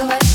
[0.00, 0.29] говорю,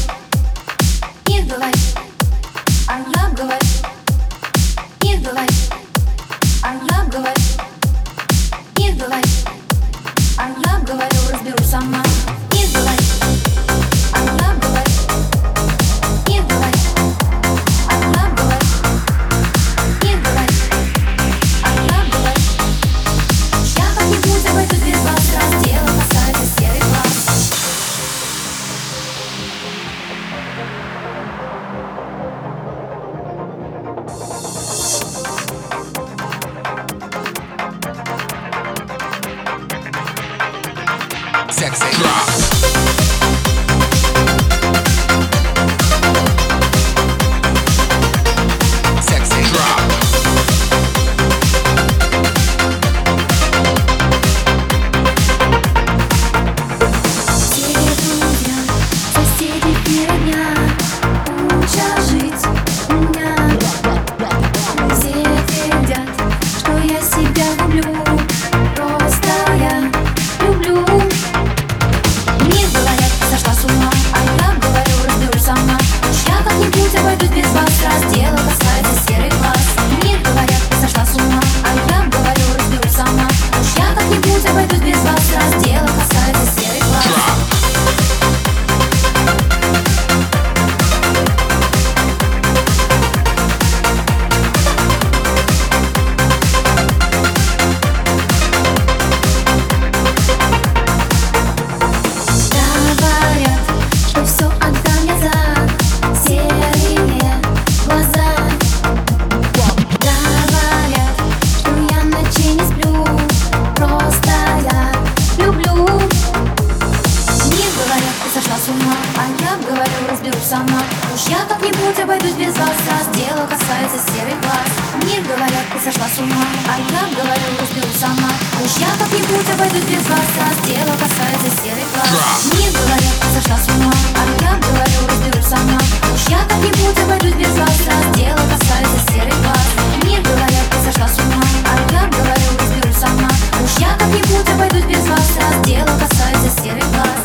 [121.48, 122.78] как-нибудь обойдусь без вас.
[122.90, 124.67] Раз дело касается серых глаз.
[125.06, 126.45] Мир, говорят, ты сошла с ума.
[126.67, 128.31] А я, говорю, разберу сама.
[128.63, 130.28] Уж я как-нибудь обойдусь без вас.
[130.39, 132.50] Раз дело касается серых глаз.
[132.53, 133.94] Мир, говорят, ты сошла с ума.
[134.17, 135.79] А я, говорю, разберу сама.
[136.13, 137.78] Уж я как-нибудь обойдусь без вас.
[137.85, 139.67] Раз дело касается серых глаз.
[140.03, 141.45] Мир, говорят, ты сошла с ума.
[141.69, 143.29] А я, говорю, разберу сама.
[143.61, 145.28] Уж я как-нибудь обойдусь без вас.
[145.41, 147.24] Раз дело касается серых глаз.